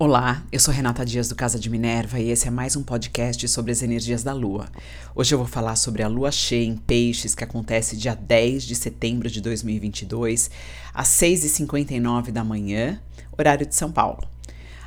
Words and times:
Olá, 0.00 0.44
eu 0.52 0.60
sou 0.60 0.72
Renata 0.72 1.04
Dias 1.04 1.28
do 1.28 1.34
Casa 1.34 1.58
de 1.58 1.68
Minerva 1.68 2.20
e 2.20 2.30
esse 2.30 2.46
é 2.46 2.52
mais 2.52 2.76
um 2.76 2.84
podcast 2.84 3.48
sobre 3.48 3.72
as 3.72 3.82
energias 3.82 4.22
da 4.22 4.32
Lua. 4.32 4.68
Hoje 5.12 5.34
eu 5.34 5.38
vou 5.38 5.46
falar 5.48 5.74
sobre 5.74 6.04
a 6.04 6.08
Lua 6.08 6.30
cheia 6.30 6.64
em 6.64 6.76
Peixes 6.76 7.34
que 7.34 7.42
acontece 7.42 7.96
dia 7.96 8.14
10 8.14 8.62
de 8.62 8.76
setembro 8.76 9.28
de 9.28 9.40
2022, 9.40 10.52
às 10.94 11.08
6h59 11.08 12.30
da 12.30 12.44
manhã, 12.44 13.02
horário 13.36 13.66
de 13.66 13.74
São 13.74 13.90
Paulo. 13.90 14.22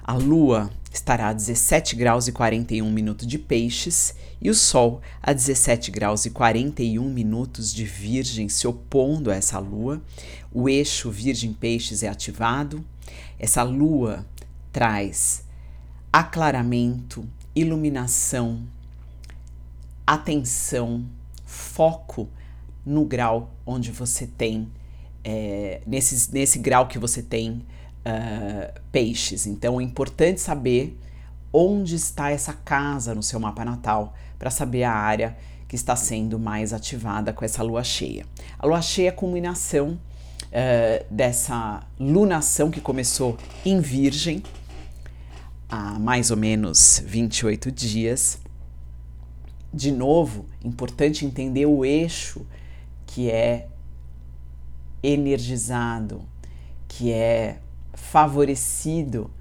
A 0.01 0.13
Lua 0.13 0.71
estará 0.93 1.27
a 1.27 1.33
17 1.33 1.93
graus 1.97 2.29
e 2.29 2.31
41 2.31 2.89
minutos 2.89 3.27
de 3.27 3.37
Peixes 3.37 4.15
e 4.41 4.49
o 4.49 4.55
Sol 4.55 5.01
a 5.21 5.33
17 5.33 5.91
graus 5.91 6.25
e 6.25 6.29
41 6.29 7.03
minutos 7.09 7.73
de 7.73 7.83
Virgem, 7.83 8.47
se 8.47 8.65
opondo 8.65 9.29
a 9.29 9.35
essa 9.35 9.59
Lua. 9.59 10.01
O 10.53 10.69
eixo 10.69 11.11
Virgem-Peixes 11.11 12.01
é 12.01 12.07
ativado. 12.07 12.81
Essa 13.37 13.61
Lua 13.61 14.25
traz 14.71 15.43
aclaramento, 16.11 17.27
iluminação, 17.55 18.63
atenção, 20.05 21.05
foco 21.45 22.27
no 22.85 23.05
grau 23.05 23.51
onde 23.65 23.91
você 23.91 24.27
tem, 24.27 24.69
é, 25.23 25.81
nesse, 25.85 26.33
nesse 26.33 26.59
grau 26.59 26.87
que 26.87 26.97
você 26.97 27.21
tem 27.21 27.65
uh, 28.05 28.81
peixes. 28.91 29.45
Então 29.45 29.79
é 29.79 29.83
importante 29.83 30.41
saber 30.41 30.99
onde 31.53 31.95
está 31.95 32.31
essa 32.31 32.53
casa 32.53 33.13
no 33.13 33.21
seu 33.21 33.39
mapa 33.39 33.63
natal 33.63 34.13
para 34.39 34.49
saber 34.49 34.83
a 34.83 34.93
área 34.93 35.37
que 35.67 35.75
está 35.75 35.95
sendo 35.95 36.37
mais 36.37 36.73
ativada 36.73 37.31
com 37.31 37.45
essa 37.45 37.63
lua 37.63 37.83
cheia. 37.83 38.25
A 38.59 38.65
lua 38.65 38.81
cheia 38.81 39.07
é 39.07 39.09
a 39.09 39.13
culminação 39.13 39.99
uh, 40.47 41.05
dessa 41.09 41.81
lunação 41.99 42.69
que 42.69 42.81
começou 42.81 43.37
em 43.65 43.79
Virgem, 43.79 44.43
há 45.71 45.97
mais 45.97 46.29
ou 46.29 46.37
menos 46.37 47.01
28 47.05 47.71
dias. 47.71 48.37
De 49.73 49.89
novo, 49.89 50.45
importante 50.63 51.25
entender 51.25 51.65
o 51.65 51.85
eixo 51.85 52.45
que 53.07 53.31
é 53.31 53.69
energizado, 55.01 56.21
que 56.89 57.11
é 57.11 57.59
favorecido 57.93 59.31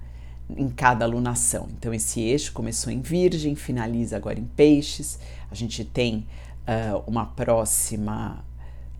em 0.49 0.69
cada 0.69 1.03
alunação. 1.03 1.67
Então, 1.77 1.93
esse 1.93 2.21
eixo 2.21 2.53
começou 2.53 2.91
em 2.91 3.01
Virgem, 3.01 3.55
finaliza 3.55 4.15
agora 4.15 4.39
em 4.39 4.45
Peixes. 4.45 5.19
A 5.49 5.55
gente 5.55 5.83
tem 5.83 6.25
uh, 6.61 7.03
uma 7.05 7.25
próxima 7.25 8.43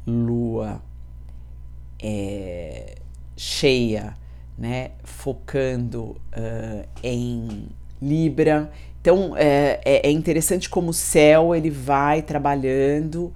lua 0.05 0.81
é, 2.02 2.95
cheia 3.38 4.16
né, 4.57 4.91
focando 5.03 6.17
uh, 6.35 6.88
em 7.03 7.67
Libra. 8.02 8.71
Então 8.99 9.35
é, 9.35 9.80
é, 9.83 10.08
é 10.08 10.11
interessante 10.11 10.69
como 10.69 10.89
o 10.89 10.93
céu 10.93 11.55
ele 11.55 11.69
vai 11.69 12.21
trabalhando 12.21 13.33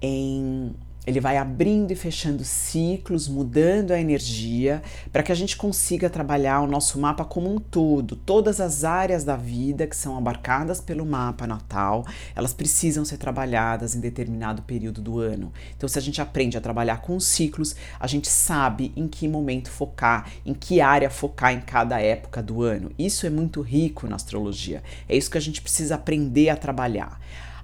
em 0.00 0.74
ele 1.08 1.20
vai 1.20 1.38
abrindo 1.38 1.90
e 1.90 1.96
fechando 1.96 2.44
ciclos, 2.44 3.28
mudando 3.28 3.92
a 3.92 3.98
energia, 3.98 4.82
para 5.10 5.22
que 5.22 5.32
a 5.32 5.34
gente 5.34 5.56
consiga 5.56 6.10
trabalhar 6.10 6.60
o 6.60 6.66
nosso 6.66 7.00
mapa 7.00 7.24
como 7.24 7.50
um 7.50 7.58
todo. 7.58 8.14
Todas 8.14 8.60
as 8.60 8.84
áreas 8.84 9.24
da 9.24 9.34
vida 9.34 9.86
que 9.86 9.96
são 9.96 10.18
abarcadas 10.18 10.82
pelo 10.82 11.06
mapa 11.06 11.46
natal, 11.46 12.04
elas 12.36 12.52
precisam 12.52 13.06
ser 13.06 13.16
trabalhadas 13.16 13.94
em 13.94 14.00
determinado 14.00 14.60
período 14.60 15.00
do 15.00 15.18
ano. 15.18 15.50
Então, 15.74 15.88
se 15.88 15.98
a 15.98 16.02
gente 16.02 16.20
aprende 16.20 16.58
a 16.58 16.60
trabalhar 16.60 17.00
com 17.00 17.16
os 17.16 17.24
ciclos, 17.24 17.74
a 17.98 18.06
gente 18.06 18.28
sabe 18.28 18.92
em 18.94 19.08
que 19.08 19.26
momento 19.26 19.70
focar, 19.70 20.30
em 20.44 20.52
que 20.52 20.78
área 20.78 21.08
focar 21.08 21.54
em 21.54 21.60
cada 21.62 21.98
época 21.98 22.42
do 22.42 22.62
ano. 22.62 22.90
Isso 22.98 23.26
é 23.26 23.30
muito 23.30 23.62
rico 23.62 24.06
na 24.06 24.16
astrologia. 24.16 24.82
É 25.08 25.16
isso 25.16 25.30
que 25.30 25.38
a 25.38 25.40
gente 25.40 25.62
precisa 25.62 25.94
aprender 25.94 26.50
a 26.50 26.56
trabalhar. 26.56 27.18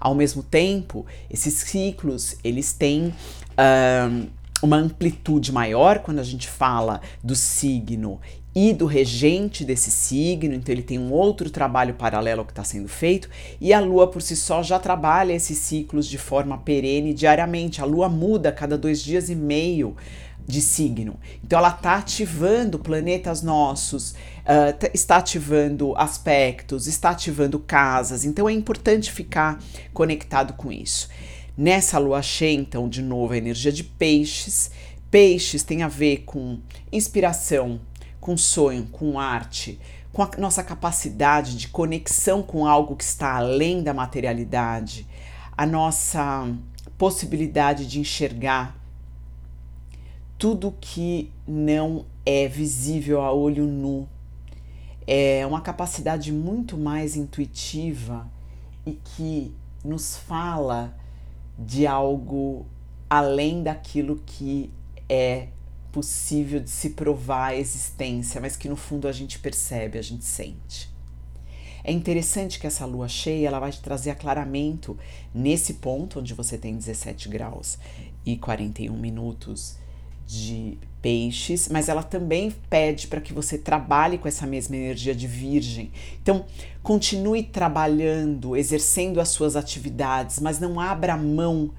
Ao 0.05 0.15
mesmo 0.15 0.43
tempo, 0.43 1.07
esses 1.31 1.55
ciclos 1.55 2.37
eles 2.45 2.75
têm 2.75 3.15
um, 3.59 4.27
uma 4.63 4.77
amplitude 4.77 5.51
maior 5.51 6.01
quando 6.01 6.19
a 6.19 6.23
gente 6.23 6.47
fala 6.47 7.01
do 7.23 7.35
signo 7.35 8.21
e 8.55 8.75
do 8.75 8.85
regente 8.85 9.65
desse 9.65 9.91
signo, 9.91 10.55
então 10.55 10.73
ele 10.75 10.83
tem 10.83 10.99
um 10.99 11.11
outro 11.11 11.49
trabalho 11.49 11.95
paralelo 11.95 12.45
que 12.45 12.53
está 12.53 12.63
sendo 12.63 12.87
feito, 12.87 13.31
e 13.59 13.73
a 13.73 13.81
Lua 13.81 14.07
por 14.07 14.21
si 14.21 14.37
só 14.37 14.63
já 14.63 14.79
trabalha 14.79 15.33
esses 15.33 15.57
ciclos 15.57 16.07
de 16.07 16.19
forma 16.19 16.59
perene 16.59 17.15
diariamente. 17.15 17.81
A 17.81 17.85
Lua 17.87 18.09
muda 18.09 18.53
cada 18.53 18.77
dois 18.77 19.03
dias 19.03 19.31
e 19.31 19.35
meio 19.35 19.97
de 20.47 20.61
signo. 20.61 21.19
Então 21.43 21.59
ela 21.59 21.71
está 21.71 21.97
ativando 21.97 22.79
planetas 22.79 23.43
nossos, 23.43 24.13
uh, 24.13 24.91
está 24.93 25.17
ativando 25.17 25.97
aspectos, 25.97 26.87
está 26.87 27.11
ativando 27.11 27.59
casas. 27.59 28.25
Então 28.25 28.49
é 28.49 28.53
importante 28.53 29.11
ficar 29.11 29.59
conectado 29.93 30.55
com 30.55 30.71
isso. 30.71 31.09
Nessa 31.57 31.99
lua 31.99 32.21
cheia, 32.21 32.55
então, 32.55 32.89
de 32.89 33.01
novo, 33.01 33.33
a 33.33 33.39
energia 33.39 33.71
de 33.71 33.85
peixes. 33.85 34.71
Peixes 35.11 35.63
tem 35.63 35.83
a 35.83 35.89
ver 35.89 36.25
com 36.27 36.59
inspiração, 36.91 37.81
com 38.21 38.37
sonho, 38.37 38.87
com 38.91 39.19
arte, 39.21 39.79
com 40.13 40.23
a 40.23 40.31
nossa 40.39 40.63
capacidade 40.63 41.57
de 41.57 41.69
conexão 41.69 42.43
com 42.43 42.67
algo 42.67 42.97
que 42.97 43.05
está 43.05 43.37
além 43.37 43.83
da 43.83 43.95
materialidade, 43.95 45.07
a 45.57 45.65
nossa 45.65 46.49
possibilidade 46.99 47.87
de 47.87 48.01
enxergar 48.01 48.84
tudo 50.39 50.75
que 50.81 51.31
não 51.47 52.05
é 52.25 52.49
visível 52.49 53.21
a 53.21 53.33
olho 53.33 53.67
nu. 53.67 54.09
É 55.07 55.47
uma 55.47 55.61
capacidade 55.61 56.33
muito 56.33 56.77
mais 56.77 57.15
intuitiva 57.15 58.27
e 58.87 58.93
que 58.93 59.55
nos 59.85 60.17
fala 60.17 60.97
de 61.59 61.87
algo 61.87 62.67
além 63.09 63.63
daquilo 63.63 64.21
que 64.25 64.71
é 65.09 65.49
possível 65.93 66.59
de 66.59 66.71
se 66.71 66.91
provar 66.91 67.49
a 67.49 67.57
existência, 67.57 68.41
mas 68.41 68.57
que 68.57 68.69
no 68.69 68.77
fundo 68.77 69.07
a 69.07 69.13
gente 69.13 69.39
percebe, 69.39 69.99
a 69.99 70.03
gente 70.03 70.25
sente. 70.25 70.93
É 71.85 71.93
interessante 71.93 72.59
que 72.59 72.67
essa 72.67 72.87
lua 72.87 73.07
cheia 73.09 73.47
ela 73.47 73.61
vai 73.61 73.71
te 73.71 73.81
trazer 73.81 74.11
aclaramento 74.11 74.99
nesse 75.35 75.75
ponto 75.75 76.19
onde 76.19 76.33
você 76.33 76.57
tem 76.57 76.75
17 76.75 77.29
graus 77.29 77.79
e 78.25 78.39
41 78.39 78.97
minutos 78.97 79.77
de 80.27 80.79
peixes, 81.05 81.69
mas 81.69 81.91
ela 81.91 82.03
também 82.03 82.51
pede 82.71 83.09
para 83.09 83.21
que 83.21 83.35
você 83.35 83.59
trabalhe 83.59 84.17
com 84.17 84.27
essa 84.27 84.47
mesma 84.47 84.75
energia 84.75 85.15
de 85.15 85.27
virgem. 85.27 85.93
Então, 86.23 86.47
continue 86.83 87.43
trabalhando, 87.43 88.57
exercendo 88.57 89.21
as 89.21 89.29
suas 89.29 89.55
atividades, 89.55 90.39
mas 90.41 90.59
não 90.59 90.81
abra 90.81 91.15
mão 91.15 91.71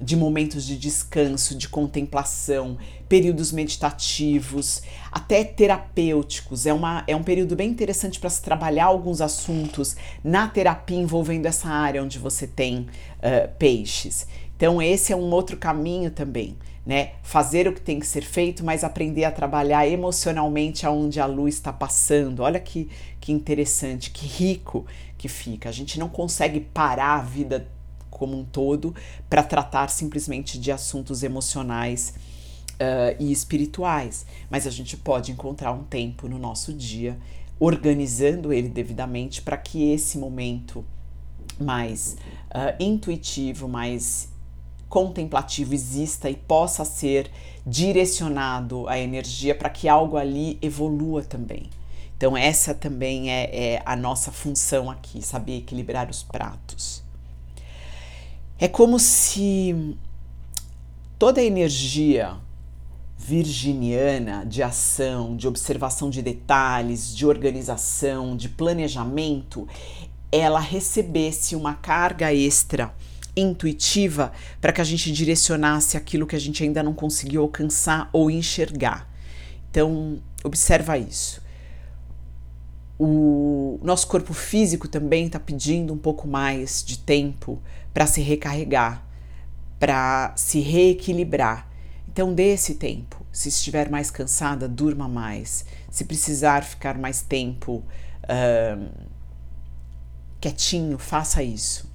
de 0.00 0.16
momentos 0.16 0.64
de 0.64 0.76
descanso, 0.78 1.54
de 1.54 1.68
contemplação, 1.68 2.78
períodos 3.08 3.52
meditativos, 3.52 4.82
até 5.12 5.44
terapêuticos. 5.44 6.64
É, 6.64 6.72
uma, 6.72 7.04
é 7.06 7.14
um 7.14 7.22
período 7.22 7.54
bem 7.54 7.68
interessante 7.68 8.18
para 8.18 8.30
se 8.30 8.40
trabalhar 8.40 8.86
alguns 8.86 9.20
assuntos 9.20 9.96
na 10.24 10.48
terapia 10.48 10.96
envolvendo 10.96 11.44
essa 11.44 11.68
área 11.68 12.02
onde 12.02 12.18
você 12.18 12.46
tem 12.46 12.80
uh, 13.18 13.48
peixes. 13.58 14.26
Então, 14.56 14.80
esse 14.80 15.12
é 15.12 15.16
um 15.16 15.30
outro 15.30 15.58
caminho 15.58 16.10
também 16.10 16.56
né? 16.84 17.12
Fazer 17.22 17.68
o 17.68 17.72
que 17.72 17.80
tem 17.80 18.00
que 18.00 18.06
ser 18.06 18.22
feito, 18.22 18.64
mas 18.64 18.82
aprender 18.82 19.24
a 19.24 19.30
trabalhar 19.30 19.86
emocionalmente 19.86 20.84
aonde 20.84 21.20
a 21.20 21.26
luz 21.26 21.54
está 21.54 21.72
passando. 21.72 22.40
Olha 22.40 22.58
que, 22.58 22.90
que 23.20 23.32
interessante, 23.32 24.10
que 24.10 24.26
rico 24.26 24.84
que 25.16 25.28
fica. 25.28 25.68
A 25.68 25.72
gente 25.72 25.98
não 25.98 26.08
consegue 26.08 26.60
parar 26.60 27.20
a 27.20 27.22
vida 27.22 27.68
como 28.10 28.38
um 28.38 28.44
todo 28.44 28.94
para 29.28 29.42
tratar 29.42 29.88
simplesmente 29.88 30.58
de 30.58 30.72
assuntos 30.72 31.22
emocionais 31.22 32.14
uh, 32.72 33.16
e 33.18 33.30
espirituais, 33.30 34.26
mas 34.50 34.66
a 34.66 34.70
gente 34.70 34.96
pode 34.96 35.32
encontrar 35.32 35.72
um 35.72 35.84
tempo 35.84 36.28
no 36.28 36.38
nosso 36.38 36.72
dia 36.72 37.18
organizando 37.58 38.52
ele 38.52 38.68
devidamente 38.68 39.40
para 39.40 39.56
que 39.56 39.92
esse 39.92 40.18
momento 40.18 40.84
mais 41.60 42.16
uh, 42.50 42.82
intuitivo, 42.82 43.68
mais 43.68 44.31
contemplativo 44.92 45.72
exista 45.72 46.28
e 46.28 46.36
possa 46.36 46.84
ser 46.84 47.30
direcionado 47.66 48.86
a 48.88 48.98
energia 48.98 49.54
para 49.54 49.70
que 49.70 49.88
algo 49.88 50.18
ali 50.18 50.58
evolua 50.60 51.22
também. 51.22 51.70
Então, 52.14 52.36
essa 52.36 52.74
também 52.74 53.30
é, 53.30 53.44
é, 53.76 53.82
a 53.86 53.96
nossa 53.96 54.30
função 54.30 54.90
aqui, 54.90 55.22
saber 55.22 55.56
equilibrar 55.56 56.10
os 56.10 56.22
pratos. 56.22 57.02
É 58.58 58.68
como 58.68 58.98
se 58.98 59.96
toda 61.18 61.40
a 61.40 61.44
energia 61.44 62.36
virginiana 63.16 64.44
de 64.44 64.62
ação, 64.62 65.34
de 65.34 65.48
observação 65.48 66.10
de 66.10 66.20
detalhes, 66.20 67.16
de 67.16 67.24
organização, 67.24 68.36
de 68.36 68.50
planejamento, 68.50 69.66
ela 70.30 70.60
recebesse 70.60 71.56
uma 71.56 71.72
carga 71.72 72.34
extra 72.34 72.92
intuitiva 73.36 74.32
para 74.60 74.72
que 74.72 74.80
a 74.80 74.84
gente 74.84 75.10
direcionasse 75.12 75.96
aquilo 75.96 76.26
que 76.26 76.36
a 76.36 76.40
gente 76.40 76.62
ainda 76.62 76.82
não 76.82 76.92
conseguiu 76.92 77.42
alcançar 77.42 78.10
ou 78.12 78.30
enxergar. 78.30 79.10
Então, 79.70 80.20
observa 80.44 80.98
isso. 80.98 81.40
o 83.04 83.80
nosso 83.82 84.06
corpo 84.06 84.32
físico 84.32 84.86
também 84.86 85.26
está 85.26 85.40
pedindo 85.40 85.92
um 85.92 85.98
pouco 85.98 86.28
mais 86.28 86.84
de 86.84 86.98
tempo 86.98 87.60
para 87.92 88.06
se 88.06 88.20
recarregar, 88.20 89.04
para 89.80 90.32
se 90.36 90.60
reequilibrar. 90.60 91.68
Então, 92.08 92.32
dê 92.32 92.52
esse 92.52 92.76
tempo. 92.76 93.26
Se 93.32 93.48
estiver 93.48 93.90
mais 93.90 94.08
cansada, 94.08 94.68
durma 94.68 95.08
mais. 95.08 95.64
Se 95.90 96.04
precisar 96.04 96.62
ficar 96.62 96.96
mais 96.96 97.22
tempo 97.22 97.82
quietinho, 100.40 100.96
faça 100.96 101.42
isso. 101.42 101.91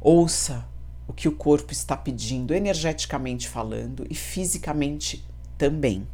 Ouça 0.00 0.66
o 1.08 1.12
que 1.12 1.28
o 1.28 1.32
corpo 1.32 1.72
está 1.72 1.96
pedindo, 1.96 2.54
energeticamente 2.54 3.48
falando 3.48 4.06
e 4.10 4.14
fisicamente 4.14 5.24
também. 5.56 6.06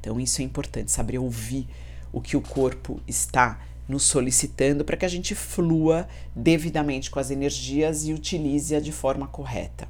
Então, 0.00 0.20
isso 0.20 0.40
é 0.40 0.44
importante, 0.44 0.90
saber 0.90 1.18
ouvir 1.18 1.68
o 2.12 2.20
que 2.20 2.36
o 2.36 2.40
corpo 2.40 3.00
está 3.06 3.60
nos 3.88 4.04
solicitando 4.04 4.84
para 4.84 4.96
que 4.96 5.04
a 5.04 5.08
gente 5.08 5.34
flua 5.34 6.06
devidamente 6.34 7.10
com 7.10 7.18
as 7.18 7.30
energias 7.30 8.06
e 8.06 8.12
utilize-a 8.12 8.80
de 8.80 8.92
forma 8.92 9.26
correta. 9.26 9.88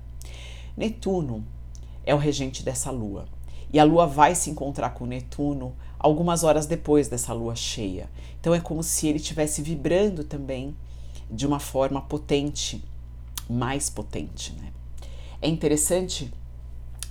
Netuno 0.76 1.44
é 2.04 2.14
o 2.14 2.18
regente 2.18 2.62
dessa 2.62 2.90
lua. 2.90 3.26
E 3.72 3.78
a 3.78 3.84
lua 3.84 4.06
vai 4.06 4.34
se 4.34 4.50
encontrar 4.50 4.90
com 4.90 5.06
Netuno 5.06 5.76
algumas 5.98 6.42
horas 6.42 6.66
depois 6.66 7.08
dessa 7.08 7.32
lua 7.32 7.54
cheia. 7.54 8.10
Então 8.40 8.54
é 8.54 8.60
como 8.60 8.82
se 8.82 9.06
ele 9.06 9.18
estivesse 9.18 9.62
vibrando 9.62 10.24
também 10.24 10.74
de 11.30 11.46
uma 11.46 11.60
forma 11.60 12.00
potente, 12.00 12.82
mais 13.50 13.90
potente. 13.90 14.52
Né? 14.52 14.72
É 15.42 15.48
interessante 15.48 16.32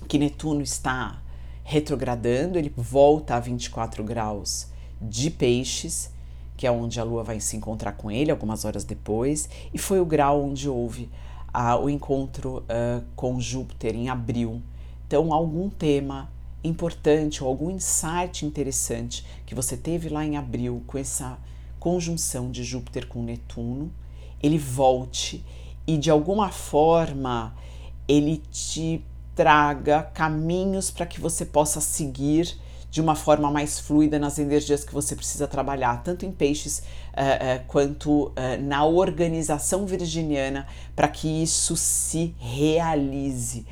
que 0.08 0.18
Netuno 0.18 0.62
está 0.62 1.20
retrogradando, 1.62 2.58
ele 2.58 2.72
volta 2.76 3.36
a 3.36 3.40
24 3.40 4.02
graus 4.02 4.68
de 5.00 5.30
peixes, 5.30 6.10
que 6.56 6.66
é 6.66 6.70
onde 6.70 6.98
a 6.98 7.04
Lua 7.04 7.22
vai 7.22 7.40
se 7.40 7.56
encontrar 7.56 7.92
com 7.92 8.10
ele 8.10 8.30
algumas 8.30 8.64
horas 8.64 8.84
depois, 8.84 9.48
e 9.72 9.78
foi 9.78 10.00
o 10.00 10.04
grau 10.04 10.42
onde 10.42 10.68
houve 10.68 11.08
uh, 11.54 11.82
o 11.82 11.88
encontro 11.88 12.58
uh, 12.58 13.04
com 13.14 13.40
Júpiter 13.40 13.94
em 13.94 14.08
abril. 14.08 14.62
Então, 15.06 15.32
algum 15.32 15.68
tema 15.68 16.30
importante 16.62 17.42
ou 17.42 17.48
algum 17.48 17.70
insight 17.70 18.44
interessante 18.44 19.24
que 19.46 19.54
você 19.54 19.76
teve 19.76 20.08
lá 20.08 20.24
em 20.24 20.36
abril 20.36 20.82
com 20.86 20.98
essa 20.98 21.38
conjunção 21.78 22.50
de 22.50 22.62
Júpiter 22.62 23.06
com 23.06 23.22
Netuno, 23.22 23.90
ele 24.42 24.58
volte 24.58 25.44
e 25.90 25.98
de 25.98 26.08
alguma 26.08 26.50
forma 26.50 27.52
ele 28.06 28.40
te 28.52 29.04
traga 29.34 30.04
caminhos 30.04 30.88
para 30.88 31.04
que 31.04 31.20
você 31.20 31.44
possa 31.44 31.80
seguir 31.80 32.56
de 32.88 33.00
uma 33.00 33.16
forma 33.16 33.50
mais 33.50 33.80
fluida 33.80 34.16
nas 34.16 34.38
energias 34.38 34.84
que 34.84 34.94
você 34.94 35.16
precisa 35.16 35.48
trabalhar, 35.48 36.02
tanto 36.04 36.24
em 36.24 36.30
peixes 36.30 36.78
uh, 36.78 36.82
uh, 36.82 37.64
quanto 37.66 38.26
uh, 38.28 38.32
na 38.60 38.84
organização 38.84 39.84
virginiana, 39.84 40.66
para 40.94 41.08
que 41.08 41.42
isso 41.42 41.76
se 41.76 42.34
realize. 42.38 43.66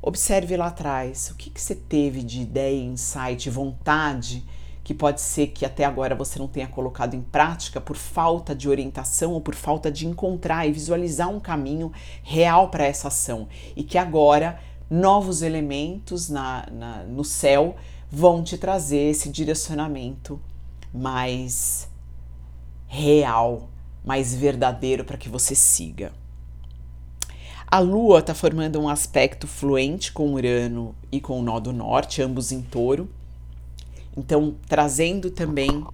Observe 0.00 0.56
lá 0.56 0.66
atrás 0.66 1.30
o 1.30 1.34
que, 1.34 1.50
que 1.50 1.60
você 1.60 1.74
teve 1.74 2.22
de 2.22 2.40
ideia, 2.40 2.84
insight, 2.84 3.50
vontade 3.50 4.44
que 4.84 4.92
pode 4.92 5.22
ser 5.22 5.48
que 5.48 5.64
até 5.64 5.82
agora 5.82 6.14
você 6.14 6.38
não 6.38 6.46
tenha 6.46 6.68
colocado 6.68 7.14
em 7.14 7.22
prática 7.22 7.80
por 7.80 7.96
falta 7.96 8.54
de 8.54 8.68
orientação 8.68 9.32
ou 9.32 9.40
por 9.40 9.54
falta 9.54 9.90
de 9.90 10.06
encontrar 10.06 10.68
e 10.68 10.72
visualizar 10.72 11.30
um 11.30 11.40
caminho 11.40 11.90
real 12.22 12.68
para 12.68 12.84
essa 12.84 13.08
ação 13.08 13.48
e 13.74 13.82
que 13.82 13.96
agora 13.96 14.60
novos 14.90 15.40
elementos 15.40 16.28
na, 16.28 16.66
na, 16.70 17.02
no 17.04 17.24
céu 17.24 17.76
vão 18.10 18.44
te 18.44 18.58
trazer 18.58 19.10
esse 19.10 19.30
direcionamento 19.30 20.38
mais 20.92 21.88
real, 22.86 23.70
mais 24.04 24.34
verdadeiro 24.34 25.02
para 25.02 25.16
que 25.16 25.30
você 25.30 25.54
siga. 25.54 26.12
A 27.66 27.80
Lua 27.80 28.20
está 28.20 28.34
formando 28.34 28.78
um 28.78 28.88
aspecto 28.88 29.48
fluente 29.48 30.12
com 30.12 30.34
Urano 30.34 30.94
e 31.10 31.20
com 31.20 31.40
o 31.40 31.42
nó 31.42 31.58
do 31.58 31.72
norte, 31.72 32.22
ambos 32.22 32.52
em 32.52 32.60
touro. 32.60 33.08
Então, 34.16 34.56
trazendo 34.68 35.30
também 35.30 35.84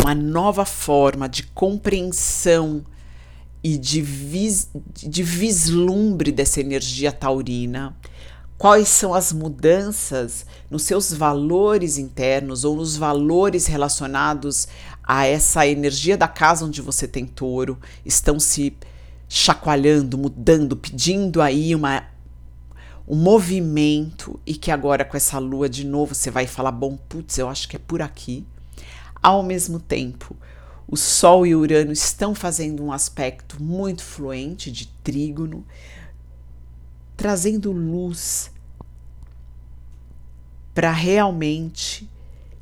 uma 0.00 0.14
nova 0.14 0.64
forma 0.64 1.28
de 1.28 1.42
compreensão 1.44 2.84
e 3.62 3.76
de, 3.76 4.00
vis, 4.00 4.70
de 4.94 5.22
vislumbre 5.22 6.30
dessa 6.30 6.60
energia 6.60 7.10
taurina. 7.12 7.96
Quais 8.56 8.88
são 8.88 9.14
as 9.14 9.32
mudanças 9.32 10.44
nos 10.70 10.82
seus 10.82 11.12
valores 11.12 11.96
internos 11.96 12.64
ou 12.64 12.74
nos 12.76 12.96
valores 12.96 13.66
relacionados 13.66 14.66
a 15.04 15.26
essa 15.26 15.66
energia 15.66 16.16
da 16.16 16.26
casa 16.26 16.64
onde 16.64 16.82
você 16.82 17.06
tem 17.06 17.24
touro? 17.24 17.78
Estão 18.04 18.40
se 18.40 18.76
chacoalhando, 19.28 20.18
mudando, 20.18 20.76
pedindo 20.76 21.40
aí 21.40 21.74
uma 21.74 22.04
um 23.08 23.16
movimento 23.16 24.38
e 24.44 24.54
que 24.54 24.70
agora 24.70 25.02
com 25.02 25.16
essa 25.16 25.38
lua 25.38 25.66
de 25.66 25.84
novo 25.86 26.14
você 26.14 26.30
vai 26.30 26.46
falar 26.46 26.72
bom, 26.72 26.98
putz, 27.08 27.38
eu 27.38 27.48
acho 27.48 27.66
que 27.66 27.76
é 27.76 27.78
por 27.78 28.02
aqui. 28.02 28.46
Ao 29.22 29.42
mesmo 29.42 29.80
tempo, 29.80 30.36
o 30.86 30.96
Sol 30.96 31.46
e 31.46 31.54
Urano 31.54 31.90
estão 31.90 32.34
fazendo 32.34 32.84
um 32.84 32.92
aspecto 32.92 33.62
muito 33.62 34.04
fluente 34.04 34.70
de 34.70 34.88
trígono, 35.02 35.66
trazendo 37.16 37.72
luz 37.72 38.50
para 40.74 40.92
realmente 40.92 42.08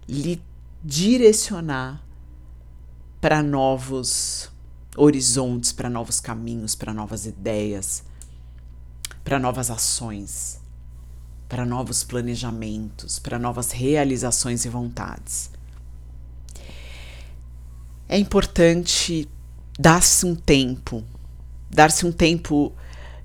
lhe 0.09 0.41
direcionar 0.83 2.03
para 3.21 3.43
novos 3.43 4.49
horizontes, 4.97 5.73
para 5.73 5.91
novos 5.91 6.21
caminhos, 6.21 6.77
para 6.77 6.95
novas 6.95 7.27
ideias, 7.27 8.05
para 9.27 9.41
novas 9.41 9.73
ações, 9.73 10.61
para 11.49 11.67
novos 11.67 12.05
planejamentos, 12.05 13.19
para 13.19 13.41
novas 13.41 13.73
realizações 13.73 14.65
e 14.65 14.69
vontades. 14.69 15.51
É 18.09 18.17
importante 18.17 19.29
dar-se 19.77 20.25
um 20.25 20.37
tempo, 20.37 21.03
dar-se 21.69 22.07
um 22.07 22.13
tempo 22.13 22.73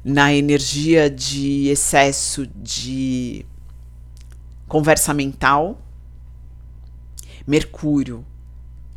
na 0.03 0.33
energia 0.33 1.07
de 1.07 1.67
excesso 1.67 2.47
de 2.47 3.45
conversa 4.67 5.13
mental. 5.13 5.79
Mercúrio 7.45 8.25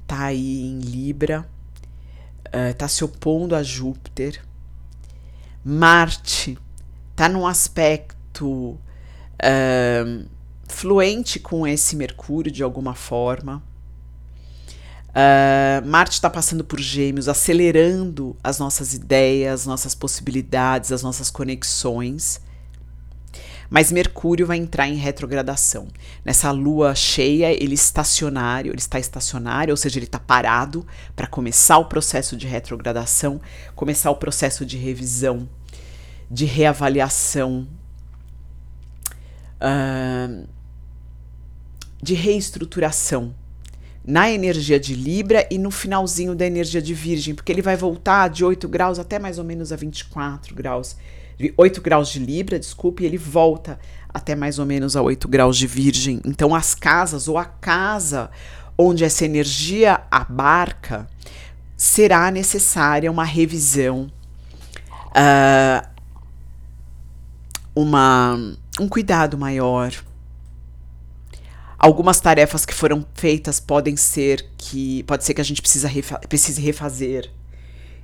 tá 0.06 0.24
aí 0.24 0.62
em 0.62 0.78
Libra, 0.78 1.46
uh, 2.46 2.72
tá 2.78 2.88
se 2.88 3.04
opondo 3.04 3.54
a 3.54 3.62
Júpiter. 3.62 4.42
Marte 5.62 6.58
tá 7.14 7.28
num 7.28 7.46
aspecto 7.46 8.46
uh, 8.48 10.26
fluente 10.68 11.38
com 11.38 11.66
esse 11.66 11.96
Mercúrio 11.96 12.50
de 12.50 12.62
alguma 12.62 12.94
forma. 12.94 13.62
Uh, 15.10 15.86
Marte 15.86 16.14
está 16.14 16.28
passando 16.28 16.64
por 16.64 16.80
Gêmeos, 16.80 17.28
acelerando 17.28 18.36
as 18.42 18.58
nossas 18.58 18.94
ideias, 18.94 19.64
nossas 19.64 19.94
possibilidades, 19.94 20.90
as 20.90 21.02
nossas 21.02 21.30
conexões. 21.30 22.40
Mas 23.70 23.92
Mercúrio 23.92 24.46
vai 24.46 24.56
entrar 24.56 24.88
em 24.88 24.96
retrogradação. 24.96 25.88
Nessa 26.24 26.50
lua 26.50 26.94
cheia, 26.94 27.52
ele 27.52 27.74
estacionário, 27.74 28.70
ele 28.72 28.78
está 28.78 28.98
estacionário, 28.98 29.72
ou 29.72 29.76
seja, 29.76 29.98
ele 29.98 30.06
está 30.06 30.18
parado 30.18 30.86
para 31.14 31.26
começar 31.26 31.78
o 31.78 31.86
processo 31.86 32.36
de 32.36 32.46
retrogradação, 32.46 33.40
começar 33.74 34.10
o 34.10 34.16
processo 34.16 34.66
de 34.66 34.76
revisão, 34.76 35.48
de 36.34 36.44
reavaliação, 36.44 37.68
uh, 39.62 40.48
de 42.02 42.14
reestruturação 42.14 43.32
na 44.04 44.28
energia 44.28 44.80
de 44.80 44.96
Libra 44.96 45.46
e 45.48 45.56
no 45.56 45.70
finalzinho 45.70 46.34
da 46.34 46.44
energia 46.44 46.82
de 46.82 46.92
Virgem, 46.92 47.36
porque 47.36 47.52
ele 47.52 47.62
vai 47.62 47.76
voltar 47.76 48.28
de 48.28 48.44
8 48.44 48.68
graus 48.68 48.98
até 48.98 49.16
mais 49.16 49.38
ou 49.38 49.44
menos 49.44 49.72
a 49.72 49.76
24 49.76 50.56
graus, 50.56 50.96
8 51.56 51.80
graus 51.80 52.08
de 52.08 52.18
Libra, 52.18 52.58
desculpe, 52.58 53.04
e 53.04 53.06
ele 53.06 53.16
volta 53.16 53.78
até 54.12 54.34
mais 54.34 54.58
ou 54.58 54.66
menos 54.66 54.96
a 54.96 55.02
8 55.02 55.28
graus 55.28 55.56
de 55.56 55.68
Virgem. 55.68 56.20
Então, 56.24 56.52
as 56.52 56.74
casas 56.74 57.28
ou 57.28 57.38
a 57.38 57.44
casa 57.44 58.28
onde 58.76 59.04
essa 59.04 59.24
energia 59.24 60.02
abarca, 60.10 61.06
será 61.76 62.28
necessária 62.32 63.10
uma 63.10 63.24
revisão, 63.24 64.10
uh, 65.10 65.93
uma, 67.74 68.38
um 68.80 68.88
cuidado 68.88 69.36
maior 69.36 69.92
Algumas 71.84 72.18
tarefas 72.18 72.64
que 72.64 72.72
foram 72.72 73.04
feitas 73.12 73.60
podem 73.60 73.94
ser 73.94 74.46
que 74.56 75.02
pode 75.02 75.22
ser 75.22 75.34
que 75.34 75.40
a 75.42 75.44
gente 75.44 75.60
precisa 75.60 75.86
refa 75.86 76.18
precise 76.20 76.58
refazer. 76.58 77.30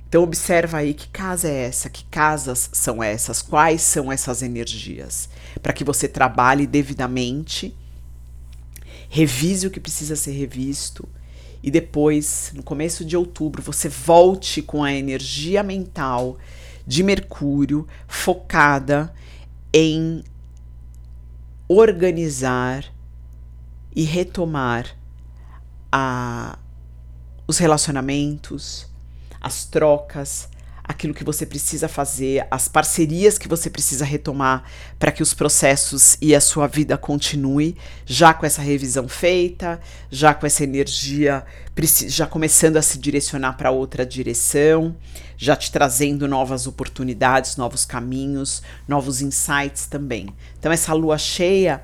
Então 0.07 0.21
observa 0.21 0.77
aí 0.77 0.93
que 0.93 1.07
casa 1.07 1.49
é 1.49 1.63
essa, 1.63 1.89
que 1.89 2.05
casas 2.05 2.69
são 2.71 3.01
essas, 3.01 3.41
quais 3.41 3.81
são 3.81 4.11
essas 4.11 4.43
energias, 4.43 5.27
para 5.63 5.73
que 5.73 5.83
você 5.83 6.07
trabalhe 6.07 6.67
devidamente, 6.67 7.75
revise 9.09 9.65
o 9.65 9.71
que 9.71 9.79
precisa 9.79 10.15
ser 10.15 10.33
revisto 10.33 11.09
e 11.63 11.71
depois, 11.71 12.51
no 12.53 12.61
começo 12.61 13.03
de 13.03 13.17
outubro, 13.17 13.63
você 13.63 13.89
volte 13.89 14.61
com 14.61 14.83
a 14.83 14.93
energia 14.93 15.63
mental 15.63 16.37
de 16.85 17.01
Mercúrio 17.01 17.87
focada 18.07 19.11
em 19.73 20.23
organizar 21.67 22.85
e 23.95 24.03
retomar 24.03 24.97
a, 25.91 26.57
os 27.47 27.57
relacionamentos, 27.57 28.87
as 29.39 29.65
trocas, 29.65 30.49
aquilo 30.91 31.13
que 31.13 31.23
você 31.23 31.45
precisa 31.45 31.87
fazer, 31.87 32.45
as 32.51 32.67
parcerias 32.67 33.37
que 33.37 33.47
você 33.47 33.69
precisa 33.69 34.05
retomar 34.05 34.63
para 34.99 35.11
que 35.11 35.23
os 35.23 35.33
processos 35.33 36.17
e 36.21 36.35
a 36.35 36.41
sua 36.41 36.67
vida 36.67 36.97
continue, 36.97 37.75
já 38.05 38.33
com 38.33 38.45
essa 38.45 38.61
revisão 38.61 39.07
feita, 39.07 39.79
já 40.09 40.33
com 40.33 40.45
essa 40.45 40.63
energia 40.63 41.43
já 42.07 42.27
começando 42.27 42.77
a 42.77 42.81
se 42.81 42.97
direcionar 42.99 43.53
para 43.53 43.71
outra 43.71 44.05
direção, 44.05 44.95
já 45.37 45.55
te 45.55 45.71
trazendo 45.71 46.27
novas 46.27 46.67
oportunidades, 46.67 47.55
novos 47.55 47.85
caminhos, 47.85 48.61
novos 48.87 49.21
insights 49.21 49.87
também. 49.87 50.27
Então 50.59 50.71
essa 50.71 50.93
lua 50.93 51.17
cheia, 51.17 51.81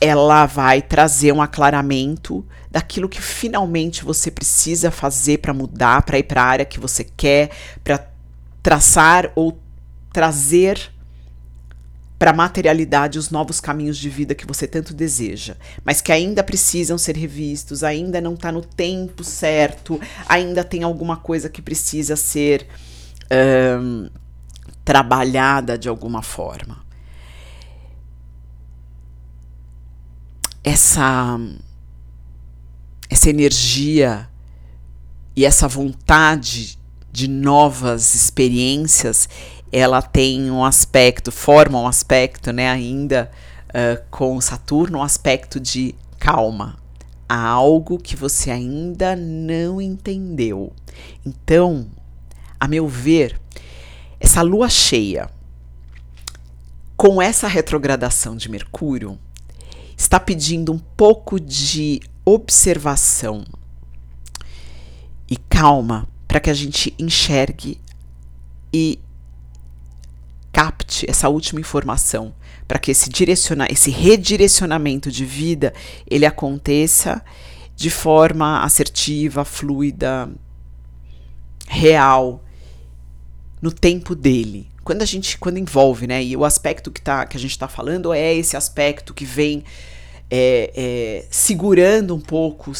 ela 0.00 0.46
vai 0.46 0.82
trazer 0.82 1.32
um 1.32 1.40
aclaramento 1.40 2.44
daquilo 2.70 3.08
que 3.08 3.20
finalmente 3.20 4.04
você 4.04 4.30
precisa 4.30 4.90
fazer 4.90 5.38
para 5.38 5.54
mudar, 5.54 6.02
para 6.02 6.18
ir 6.18 6.24
para 6.24 6.42
a 6.42 6.46
área 6.46 6.64
que 6.64 6.80
você 6.80 7.04
quer, 7.04 7.50
para 7.84 8.15
traçar 8.66 9.30
ou 9.36 9.62
trazer 10.12 10.92
para 12.18 12.32
a 12.32 12.34
materialidade 12.34 13.16
os 13.16 13.30
novos 13.30 13.60
caminhos 13.60 13.96
de 13.96 14.10
vida 14.10 14.34
que 14.34 14.44
você 14.44 14.66
tanto 14.66 14.92
deseja, 14.92 15.56
mas 15.84 16.00
que 16.00 16.10
ainda 16.10 16.42
precisam 16.42 16.98
ser 16.98 17.16
revistos, 17.16 17.84
ainda 17.84 18.20
não 18.20 18.34
está 18.34 18.50
no 18.50 18.62
tempo 18.62 19.22
certo, 19.22 20.00
ainda 20.28 20.64
tem 20.64 20.82
alguma 20.82 21.16
coisa 21.16 21.48
que 21.48 21.62
precisa 21.62 22.16
ser 22.16 22.66
um, 23.80 24.10
trabalhada 24.84 25.78
de 25.78 25.88
alguma 25.88 26.20
forma. 26.20 26.84
Essa, 30.64 31.38
essa 33.08 33.30
energia 33.30 34.28
e 35.36 35.44
essa 35.44 35.68
vontade 35.68 36.84
de 37.16 37.28
novas 37.28 38.14
experiências, 38.14 39.26
ela 39.72 40.02
tem 40.02 40.50
um 40.50 40.62
aspecto, 40.62 41.32
forma 41.32 41.80
um 41.80 41.86
aspecto, 41.86 42.52
né, 42.52 42.68
ainda 42.68 43.30
uh, 43.70 44.04
com 44.10 44.38
Saturno, 44.38 44.98
um 44.98 45.02
aspecto 45.02 45.58
de 45.58 45.94
calma. 46.18 46.76
Há 47.26 47.48
algo 47.48 47.98
que 47.98 48.14
você 48.14 48.50
ainda 48.50 49.16
não 49.16 49.80
entendeu. 49.80 50.74
Então, 51.24 51.86
a 52.60 52.68
meu 52.68 52.86
ver, 52.86 53.40
essa 54.20 54.42
lua 54.42 54.68
cheia, 54.68 55.30
com 56.98 57.22
essa 57.22 57.48
retrogradação 57.48 58.36
de 58.36 58.50
Mercúrio, 58.50 59.18
está 59.96 60.20
pedindo 60.20 60.70
um 60.70 60.78
pouco 60.78 61.40
de 61.40 61.98
observação 62.26 63.42
e 65.30 65.38
calma 65.38 66.06
para 66.26 66.40
que 66.40 66.50
a 66.50 66.54
gente 66.54 66.94
enxergue 66.98 67.80
e 68.72 68.98
capte 70.52 71.04
essa 71.08 71.28
última 71.28 71.60
informação, 71.60 72.34
para 72.66 72.78
que 72.78 72.90
esse 72.90 73.10
direcionar, 73.10 73.70
esse 73.70 73.90
redirecionamento 73.90 75.10
de 75.10 75.24
vida, 75.24 75.72
ele 76.08 76.24
aconteça 76.24 77.22
de 77.74 77.90
forma 77.90 78.62
assertiva, 78.62 79.44
fluida, 79.44 80.30
real, 81.68 82.42
no 83.60 83.70
tempo 83.70 84.14
dele. 84.14 84.68
Quando 84.82 85.02
a 85.02 85.04
gente, 85.04 85.36
quando 85.36 85.58
envolve, 85.58 86.06
né? 86.06 86.24
E 86.24 86.36
o 86.36 86.44
aspecto 86.44 86.90
que, 86.90 87.02
tá, 87.02 87.26
que 87.26 87.36
a 87.36 87.40
gente 87.40 87.50
está 87.50 87.68
falando 87.68 88.12
é 88.12 88.34
esse 88.34 88.56
aspecto 88.56 89.12
que 89.12 89.24
vem 89.24 89.62
é, 90.30 90.72
é, 90.74 91.26
segurando 91.30 92.14
um 92.14 92.20
pouco 92.20 92.72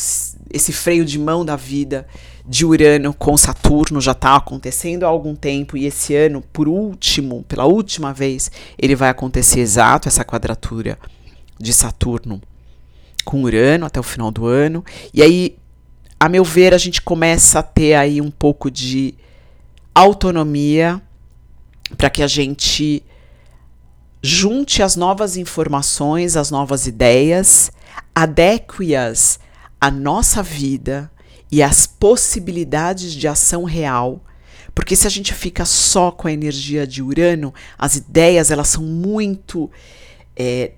esse 0.50 0.72
freio 0.72 1.04
de 1.04 1.18
mão 1.18 1.44
da 1.44 1.56
vida 1.56 2.06
de 2.48 2.64
Urano 2.64 3.12
com 3.12 3.36
Saturno 3.36 4.00
já 4.00 4.12
está 4.12 4.36
acontecendo 4.36 5.04
há 5.04 5.08
algum 5.08 5.34
tempo 5.34 5.76
e 5.76 5.84
esse 5.84 6.14
ano, 6.14 6.42
por 6.52 6.68
último, 6.68 7.42
pela 7.42 7.64
última 7.64 8.12
vez, 8.14 8.50
ele 8.78 8.94
vai 8.94 9.08
acontecer 9.08 9.60
exato 9.60 10.08
essa 10.08 10.24
quadratura 10.24 10.98
de 11.58 11.72
Saturno 11.72 12.40
com 13.24 13.42
Urano 13.42 13.84
até 13.84 13.98
o 13.98 14.04
final 14.04 14.30
do 14.30 14.46
ano. 14.46 14.84
E 15.12 15.22
aí, 15.22 15.56
a 16.20 16.28
meu 16.28 16.44
ver, 16.44 16.72
a 16.72 16.78
gente 16.78 17.02
começa 17.02 17.58
a 17.58 17.62
ter 17.64 17.94
aí 17.94 18.20
um 18.20 18.30
pouco 18.30 18.70
de 18.70 19.14
autonomia 19.92 21.02
para 21.96 22.10
que 22.10 22.22
a 22.22 22.28
gente 22.28 23.02
junte 24.22 24.82
as 24.82 24.94
novas 24.94 25.36
informações, 25.36 26.36
as 26.36 26.50
novas 26.50 26.86
ideias, 26.86 27.72
adeque-as 28.14 29.40
à 29.80 29.90
nossa 29.90 30.42
vida 30.42 31.10
e 31.50 31.62
às 31.62 31.86
possibilidades 31.86 33.12
de 33.12 33.28
ação 33.28 33.64
real. 33.64 34.22
Porque 34.74 34.94
se 34.94 35.06
a 35.06 35.10
gente 35.10 35.32
fica 35.32 35.64
só 35.64 36.10
com 36.10 36.28
a 36.28 36.32
energia 36.32 36.86
de 36.86 37.02
Urano, 37.02 37.54
as 37.78 37.96
ideias 37.96 38.50
elas 38.50 38.68
são 38.68 38.82
muito 38.82 39.70
é, 40.36 40.72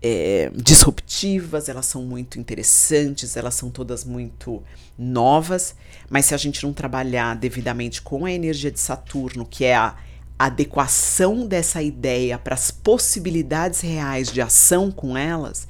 é, 0.00 0.50
disruptivas, 0.54 1.68
elas 1.68 1.86
são 1.86 2.02
muito 2.02 2.38
interessantes, 2.38 3.36
elas 3.36 3.54
são 3.54 3.70
todas 3.70 4.04
muito 4.04 4.62
novas, 4.98 5.74
mas 6.08 6.26
se 6.26 6.34
a 6.34 6.36
gente 6.36 6.62
não 6.62 6.72
trabalhar 6.72 7.34
devidamente 7.36 8.02
com 8.02 8.24
a 8.24 8.32
energia 8.32 8.70
de 8.70 8.80
Saturno, 8.80 9.46
que 9.46 9.64
é 9.64 9.74
a 9.74 9.96
adequação 10.38 11.46
dessa 11.46 11.82
ideia 11.82 12.38
para 12.38 12.54
as 12.54 12.70
possibilidades 12.70 13.80
reais 13.80 14.30
de 14.30 14.40
ação 14.40 14.90
com 14.90 15.16
elas, 15.16 15.66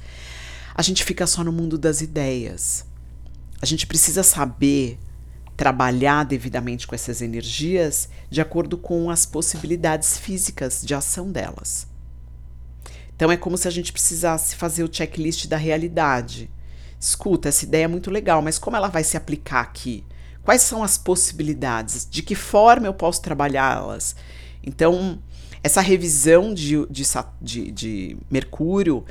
a 0.73 0.81
gente 0.81 1.03
fica 1.03 1.25
só 1.25 1.43
no 1.43 1.51
mundo 1.51 1.77
das 1.77 2.01
ideias. 2.01 2.85
A 3.61 3.65
gente 3.65 3.87
precisa 3.87 4.23
saber 4.23 4.99
trabalhar 5.55 6.25
devidamente 6.25 6.85
com 6.85 6.93
essas 6.93 7.21
energias 7.21 8.09
de 8.29 8.41
acordo 8.41 8.77
com 8.77 9.09
as 9.09 9.25
possibilidades 9.25 10.17
físicas 10.17 10.81
de 10.83 10.93
ação 10.93 11.31
delas. 11.31 11.87
Então 13.15 13.31
é 13.31 13.37
como 13.37 13.57
se 13.57 13.67
a 13.67 13.71
gente 13.71 13.93
precisasse 13.93 14.55
fazer 14.55 14.83
o 14.83 14.93
checklist 14.93 15.47
da 15.47 15.55
realidade. 15.55 16.49
Escuta, 16.99 17.49
essa 17.49 17.63
ideia 17.63 17.85
é 17.85 17.87
muito 17.87 18.11
legal, 18.11 18.41
mas 18.41 18.59
como 18.59 18.75
ela 18.75 18.89
vai 18.89 19.03
se 19.03 19.15
aplicar 19.15 19.61
aqui? 19.61 20.03
Quais 20.43 20.61
são 20.61 20.83
as 20.83 20.97
possibilidades? 20.97 22.07
De 22.09 22.21
que 22.21 22.35
forma 22.35 22.87
eu 22.87 22.93
posso 22.93 23.21
trabalhá-las? 23.21 24.15
Então, 24.61 25.19
essa 25.63 25.81
revisão 25.81 26.53
de, 26.53 26.85
de, 26.87 27.03
de, 27.41 27.71
de 27.71 28.17
Mercúrio 28.29 29.05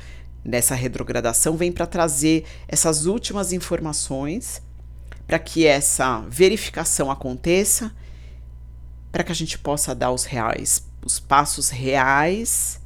nessa 0.45 0.75
retrogradação 0.75 1.57
vem 1.57 1.71
para 1.71 1.87
trazer 1.87 2.45
essas 2.67 3.07
últimas 3.07 3.51
informações 3.51 4.61
para 5.25 5.39
que 5.39 5.65
essa 5.65 6.21
verificação 6.29 7.09
aconteça, 7.09 7.91
para 9.11 9.23
que 9.23 9.31
a 9.31 9.35
gente 9.35 9.57
possa 9.57 9.95
dar 9.95 10.11
os 10.11 10.23
reais, 10.23 10.87
os 11.03 11.19
passos 11.19 11.69
reais 11.69 12.79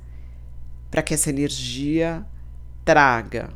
para 0.89 1.01
que 1.01 1.13
essa 1.13 1.29
energia 1.29 2.25
traga 2.83 3.49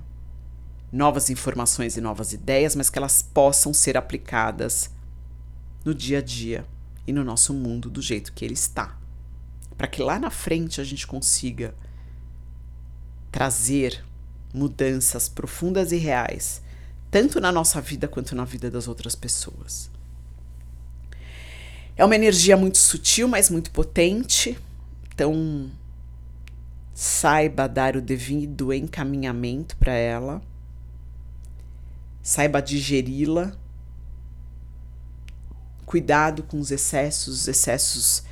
novas 0.92 1.30
informações 1.30 1.98
e 1.98 2.02
novas 2.02 2.34
ideias, 2.34 2.76
mas 2.76 2.90
que 2.90 3.00
elas 3.00 3.24
possam 3.24 3.74
ser 3.74 3.98
aplicadas 3.98 4.92
no 5.84 5.94
dia 5.94 6.20
a 6.20 6.22
dia 6.22 6.66
e 7.08 7.12
no 7.12 7.24
nosso 7.24 7.54
mundo 7.54 7.90
do 7.90 8.02
jeito 8.02 8.32
que 8.32 8.46
ele 8.46 8.54
está. 8.54 8.96
Para 9.76 9.88
que 9.88 10.02
lá 10.04 10.20
na 10.20 10.30
frente 10.30 10.80
a 10.80 10.84
gente 10.84 11.08
consiga 11.08 11.74
trazer 13.34 14.06
mudanças 14.54 15.28
profundas 15.28 15.92
e 15.92 15.98
reais, 15.98 16.62
tanto 17.10 17.42
na 17.42 17.52
nossa 17.52 17.82
vida 17.82 18.08
quanto 18.08 18.36
na 18.36 18.46
vida 18.46 18.70
das 18.70 18.88
outras 18.88 19.16
pessoas. 19.16 19.90
É 21.98 22.06
uma 22.06 22.16
energia 22.16 22.56
muito 22.56 22.78
sutil, 22.78 23.28
mas 23.28 23.50
muito 23.50 23.72
potente, 23.72 24.56
então 25.12 25.72
saiba 26.94 27.68
dar 27.68 27.98
o 27.98 28.02
devido 28.02 28.72
encaminhamento 28.72 29.76
para 29.78 29.94
ela, 29.94 30.40
saiba 32.22 32.62
digeri-la, 32.62 33.52
cuidado 35.88 36.44
com 36.44 36.60
os 36.60 36.70
excessos, 36.70 37.42
os 37.42 37.48
excessos 37.48 38.24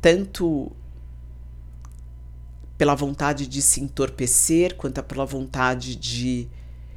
tanto 0.00 0.70
pela 2.82 2.96
vontade 2.96 3.46
de 3.46 3.62
se 3.62 3.80
entorpecer, 3.80 4.74
quanto 4.74 5.00
pela 5.04 5.24
vontade 5.24 5.94
de 5.94 6.48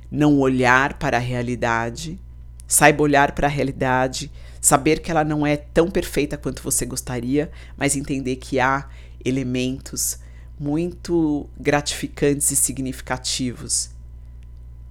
não 0.09 0.39
olhar 0.39 0.97
para 0.97 1.17
a 1.17 1.19
realidade. 1.19 2.19
Saiba 2.67 3.03
olhar 3.03 3.33
para 3.33 3.45
a 3.45 3.49
realidade, 3.51 4.31
saber 4.59 4.99
que 4.99 5.11
ela 5.11 5.23
não 5.23 5.45
é 5.45 5.55
tão 5.55 5.91
perfeita 5.91 6.39
quanto 6.39 6.63
você 6.63 6.87
gostaria, 6.87 7.51
mas 7.77 7.95
entender 7.95 8.37
que 8.37 8.59
há 8.59 8.89
elementos 9.23 10.17
muito 10.59 11.47
gratificantes 11.55 12.49
e 12.49 12.55
significativos 12.55 13.91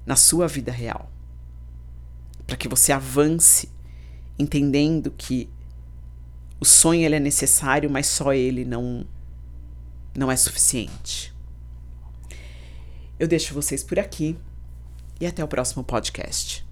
na 0.07 0.15
sua 0.15 0.47
vida 0.47 0.71
real. 0.71 1.11
para 2.47 2.57
que 2.57 2.69
você 2.69 2.93
avance 2.93 3.69
entendendo 4.39 5.11
que 5.11 5.51
o 6.61 6.65
sonho 6.65 7.05
ele 7.05 7.17
é 7.17 7.21
necessário, 7.21 7.91
mas 7.91 8.07
só 8.07 8.33
ele 8.33 8.65
não 8.65 9.05
não 10.17 10.31
é 10.31 10.37
suficiente. 10.37 11.33
Eu 13.19 13.29
deixo 13.29 13.55
vocês 13.55 13.83
por 13.83 13.99
aqui 13.99 14.37
e 15.21 15.27
até 15.27 15.43
o 15.43 15.49
próximo 15.49 15.85
podcast. 15.85 16.67